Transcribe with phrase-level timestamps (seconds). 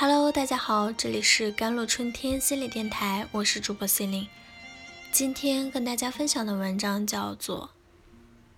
[0.00, 4.28] Hello，大家好，这里是甘露春天心理电台，我是主播心灵。
[5.10, 7.70] 今天跟大家分享的文章叫做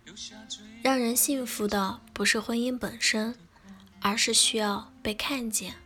[0.82, 3.34] 《让人幸福的不是婚姻本身，
[4.02, 5.76] 而是需要被看见》。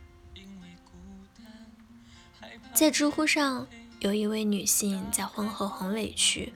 [2.73, 3.65] 在知乎上，
[4.01, 6.51] 有一位女性在婚后很委屈，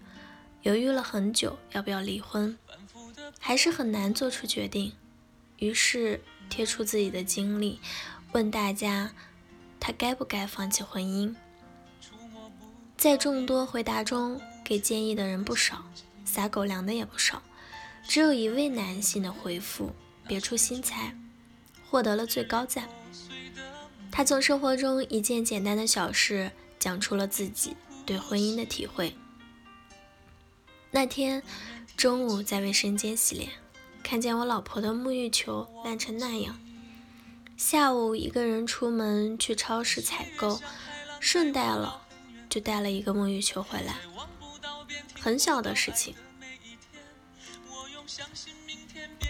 [0.63, 2.57] 犹豫了很久要不要离婚，
[3.39, 4.91] 还是很难做出决定，
[5.59, 7.79] 于是贴出自己的经历。
[8.31, 9.11] 问大家，
[9.79, 11.33] 他该不该放弃婚姻？
[12.95, 15.83] 在众多回答中，给建议的人不少，
[16.25, 17.41] 撒狗粮的也不少。
[18.07, 19.91] 只有一位男性的回复
[20.27, 21.15] 别出心裁，
[21.89, 22.87] 获得了最高赞。
[24.11, 27.75] 他从生活中一件简单的小事讲出了自己
[28.05, 29.15] 对婚姻的体会。
[30.91, 31.41] 那天
[31.95, 33.49] 中午在卫生间洗脸，
[34.03, 36.59] 看见我老婆的沐浴球烂成那样。
[37.59, 40.61] 下午一个人出门去超市采购，
[41.19, 42.07] 顺带了
[42.49, 43.95] 就带了一个沐浴球回来，
[45.19, 46.15] 很小的事情，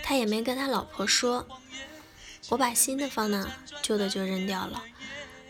[0.04, 1.48] 他也没跟他老婆说。
[2.50, 3.48] 我把新的放那，
[3.82, 4.84] 旧的就扔掉了。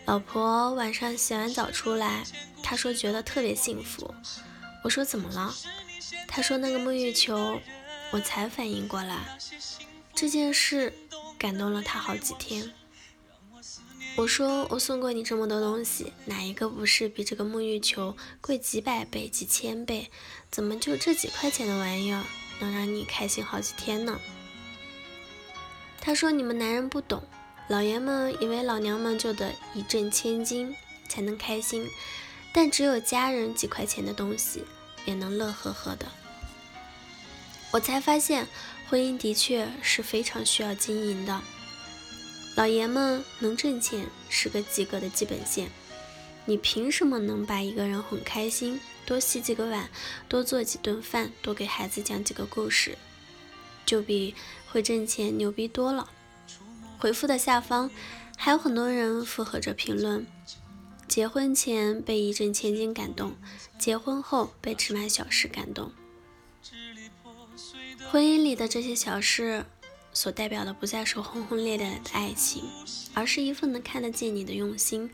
[0.06, 2.24] 老婆晚上洗完澡出来，
[2.62, 4.14] 他说觉得特别幸福。
[4.82, 5.54] 我说怎么了？
[6.26, 7.60] 他说那个沐浴球，
[8.10, 9.38] 我才反应过来
[10.14, 10.94] 这件事。
[11.40, 12.70] 感动了他好几天。
[14.14, 20.10] 我说我送过你这么多东西，哪一个不是比这个沐浴球贵几百倍、几千倍？
[20.50, 22.22] 怎么就这几块钱的玩意儿
[22.60, 24.20] 能让你开心好几天呢？
[25.98, 27.22] 他说你们男人不懂，
[27.68, 30.76] 老爷们以为老娘们就得一掷千金
[31.08, 31.88] 才能开心，
[32.52, 34.62] 但只有家人几块钱的东西
[35.06, 36.04] 也能乐呵呵的。
[37.72, 38.46] 我才发现。
[38.88, 41.40] 婚姻的确是非常需要经营的，
[42.56, 45.70] 老爷们能挣钱是个及格的基本线。
[46.44, 48.80] 你凭什么能把一个人哄开心？
[49.06, 49.88] 多洗几个碗，
[50.28, 52.98] 多做几顿饭，多给孩子讲几个故事，
[53.86, 54.34] 就比
[54.68, 56.10] 会挣钱牛逼多了。
[56.98, 57.88] 回复的下方
[58.36, 60.26] 还有很多人附和着评论：
[61.06, 63.36] 结婚前被一掷千金感动，
[63.78, 65.92] 结婚后被芝麻小事感动。
[68.10, 69.64] 婚姻里的这些小事，
[70.12, 72.64] 所代表的不再是轰轰烈烈的爱情，
[73.14, 75.08] 而是一份能看得见你的用心。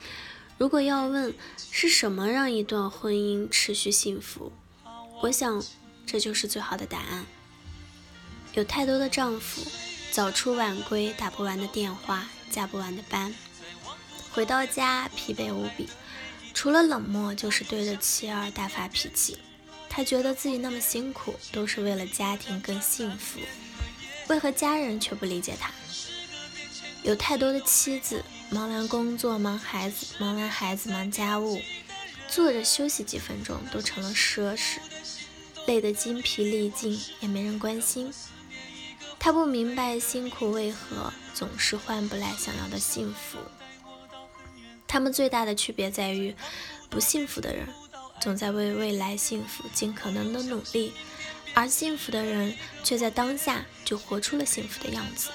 [0.57, 1.35] 如果要问
[1.71, 4.51] 是什么让一段婚姻持续幸福，
[5.21, 5.63] 我想
[6.07, 7.27] 这就是最好的答案。
[8.55, 9.61] 有太多的丈夫，
[10.11, 13.35] 早出晚归，打不完的电话，加不完的班，
[14.33, 15.87] 回到家疲惫无比，
[16.55, 19.37] 除了冷漠就是对着妻儿大发脾气。
[19.97, 23.41] 他觉得自己那么辛苦，都是为了家庭更幸福，
[24.29, 25.73] 为何家人却不理解他？
[27.03, 31.63] 有太多的妻子，忙完工作忙孩子，忙完孩子忙家务，
[32.29, 34.81] 坐着休息几分钟都成了奢侈，
[35.67, 38.13] 累得精疲力尽也没人关心。
[39.19, 43.39] 他不明白辛苦为何总是换不来想要的幸福。
[44.87, 46.37] 他们最大的区别在于，
[46.91, 47.67] 不幸福的人。
[48.21, 50.93] 总在为未来幸福尽可能的努力，
[51.55, 55.31] 而幸福的人却在当下就活出了幸福的样子。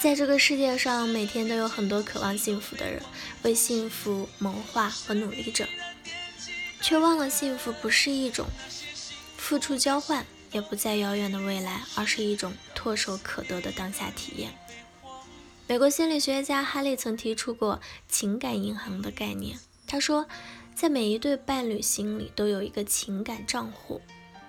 [0.00, 3.02] 在这个世界上，每天都有很多渴望幸福的人，
[3.42, 5.66] 为幸福谋划和努力着，
[6.82, 8.46] 却忘了幸福不是一种
[9.36, 14.52] 付出交换，也不在遥远的未来，而是一种唾手可得的当下体验。
[15.66, 19.58] 美国心理学家哈利曾提出过情感银行的概念。
[19.94, 20.26] 他说，
[20.74, 24.00] 在每一对伴侣心里都有一个情感账户，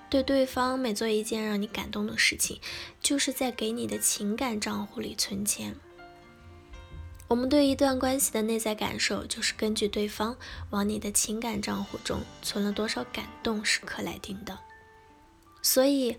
[0.10, 2.60] 对对方每做一件让你感动的事情，
[3.00, 5.76] 就是在给你的情感账户里存钱。
[7.28, 10.36] 我们对一段关系的内在感受，就是根据对方
[10.72, 14.58] 往你的情感账户中存了多少感动时刻来定的。
[15.62, 16.18] 所以，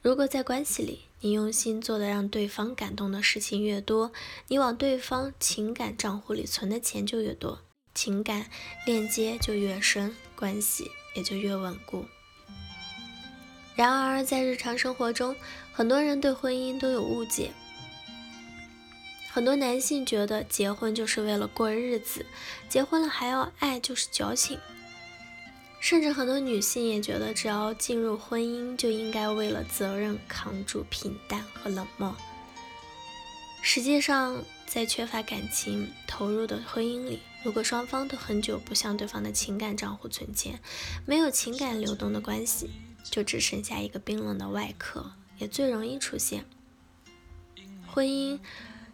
[0.00, 4.12] 如果在关系里，你用心做的让对方感动的事情越多，
[4.48, 7.60] 你往对方情感账户里存的钱就越多。
[7.94, 8.46] 情感
[8.86, 12.06] 链接就越深，关系也就越稳固。
[13.74, 15.34] 然而，在日常生活中，
[15.72, 17.52] 很多人对婚姻都有误解。
[19.30, 22.26] 很多男性觉得结婚就是为了过日子，
[22.68, 24.58] 结婚了还要爱就是矫情。
[25.80, 32.14] 甚至很多女性也觉得，只要进入婚姻，就应该为了责任扛住平淡和冷漠。
[33.62, 40.60] 实际上，在缺乏感情投入的婚姻里，如果双方都很久不向对方的情感账户存钱，
[41.04, 42.70] 没有情感流动的关系，
[43.02, 46.44] 就只剩下一个冰冷的外壳，也最容易出现。
[47.86, 48.38] 婚姻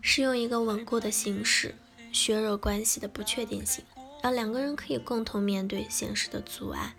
[0.00, 1.75] 是用一个稳固的形式
[2.11, 3.85] 削弱关系的不确定性，
[4.23, 6.97] 让两个人可以共同面对现实的阻碍，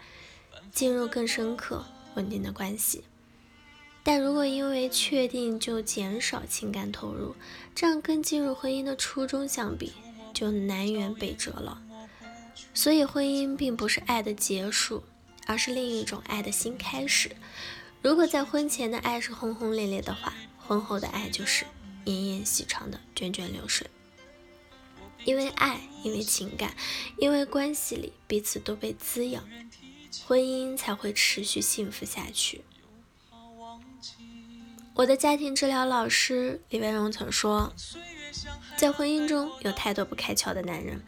[0.72, 3.04] 进入更深刻、稳定的关系。
[4.04, 7.36] 但如果因为确定就减少情感投入，
[7.76, 9.92] 这样跟进入婚姻的初衷相比，
[10.34, 11.82] 就南辕北辙了。
[12.74, 15.04] 所以，婚姻并不是爱的结束，
[15.46, 17.36] 而是另一种爱的新开始。
[18.02, 21.66] 如果在婚前的爱是轰轰烈烈的话，婚后的爱就是
[22.06, 23.88] 绵延细长的涓涓流水。
[25.26, 26.74] 因为爱，因为情感，
[27.18, 29.44] 因为关系里彼此都被滋养，
[30.26, 32.62] 婚姻才会持续幸福下去。
[34.96, 37.74] 我的家庭治疗老师李文荣曾说，
[38.78, 41.02] 在婚姻中有太多不开窍的男人，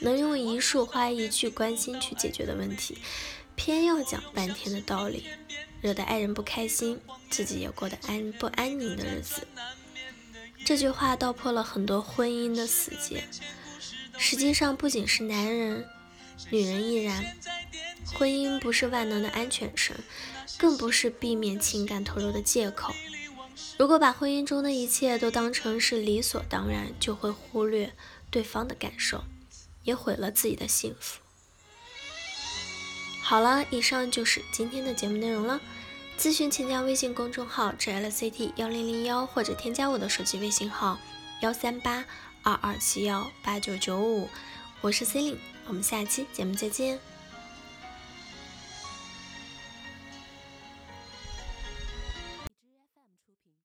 [0.00, 2.98] 能用一束花、一句关心去解决的问题，
[3.54, 5.24] 偏要讲半天的道理，
[5.80, 7.00] 惹得爱人不开心，
[7.30, 9.46] 自己也过得安不安宁的日子。
[10.64, 13.24] 这句话道破了很多婚姻的死结。
[14.16, 15.86] 实际上，不仅是男人，
[16.50, 17.36] 女人亦然。
[18.14, 19.96] 婚姻不是万能的安全绳，
[20.58, 22.94] 更不是避免情感投入的借口。
[23.76, 27.92] 如果把婚姻中的一切都当成是理所当然，就会忽略
[28.30, 29.24] 对方的感受，
[29.82, 31.20] 也毁了自己的幸福。
[33.20, 35.60] 好了，以上就是今天的节目内容了。
[36.16, 41.00] 咨询请加微信公众号 jlct 幺零零幺，或者添加我的手机微信号
[41.40, 42.04] 幺三八
[42.44, 44.28] 二二七幺八九九五，
[44.80, 47.13] 我是 c e l i n e 我们下期节目再见。